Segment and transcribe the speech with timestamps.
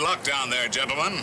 [0.00, 1.22] Good luck down there, gentlemen.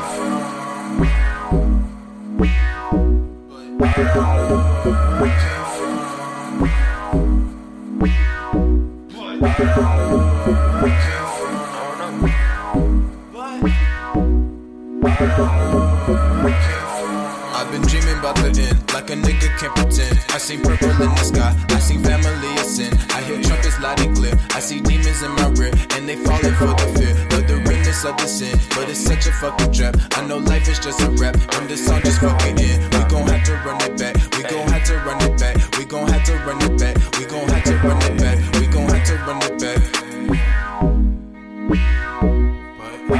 [30.81, 32.81] just a rap, and this song just fucking in.
[32.81, 34.20] We gon' have to run it back.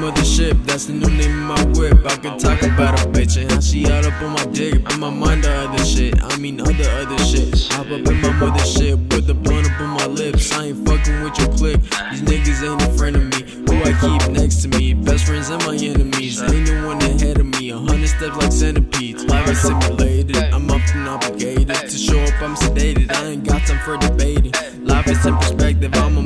[0.00, 1.98] mothership, that's the new name of my whip.
[2.06, 4.82] I can talk about a bitch and how she all up on my dick.
[4.84, 7.68] Put my mind to other shit, I mean other other shit.
[7.72, 10.52] Hop up in my mothership with the blunt up on my lips.
[10.52, 11.82] I ain't fucking with your clique.
[12.10, 13.40] These niggas ain't a friend of me.
[13.68, 16.40] Who I keep next to me, best friends and my enemies.
[16.42, 17.70] Ain't no one ahead of me.
[17.70, 19.24] A hundred steps like centipedes.
[19.26, 20.36] Life is simulated.
[20.36, 22.40] I'm often obligated to show up.
[22.40, 23.12] I'm sedated.
[23.12, 24.52] I ain't got time for debating.
[24.84, 25.94] Life is in perspective.
[25.94, 26.22] I'm a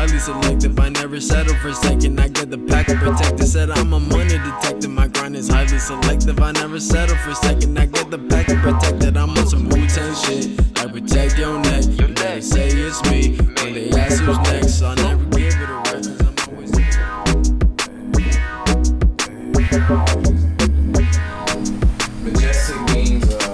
[0.00, 0.80] highly selective.
[0.80, 2.18] I never settle for second.
[2.18, 3.44] I get the pack of protector.
[3.44, 4.90] Said I'm a money detective.
[4.90, 6.40] My grind is highly selective.
[6.40, 7.78] I never settle for second.
[7.78, 9.18] I get the pack of protected.
[9.18, 10.58] I'm on some Wu Tang shit.
[10.78, 11.84] I protect your neck.
[11.86, 13.36] You better say it's me.
[13.36, 16.10] When they ask who's next, I'll never give it a rest.
[16.22, 16.70] I'm always.
[22.24, 23.49] Majestic means, uh,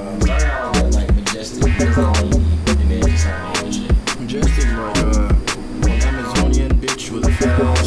[7.47, 7.87] hand.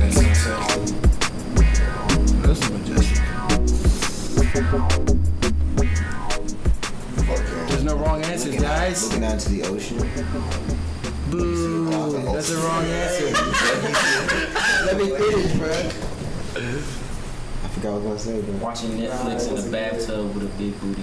[0.00, 0.84] That's successful.
[2.42, 3.22] That's majestic.
[7.68, 9.04] There's no wrong answers, guys.
[9.04, 9.98] Looking out into the ocean.
[11.30, 11.90] Boo.
[12.32, 13.26] That's the wrong answer.
[14.86, 16.06] Let me finish, bro.
[17.66, 18.58] I forgot what I was gonna say, bro.
[18.58, 21.02] Watching Netflix in a bathtub with a big booty.